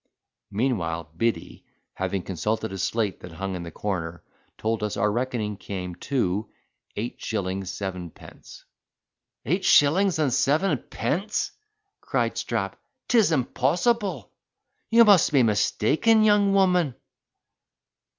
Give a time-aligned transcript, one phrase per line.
[0.49, 1.63] Meanwhile, Biddy,
[1.93, 4.23] having consulted a slate that hung in the corner,
[4.57, 6.49] told us our reckoning came to
[6.97, 7.19] 8s.
[7.19, 8.63] 7d.
[9.45, 11.51] "Eight shillings and seven pence!"
[12.01, 12.79] cried Strap,
[13.09, 14.31] "'tis impossible!
[14.89, 16.95] you must be mistaken, young woman."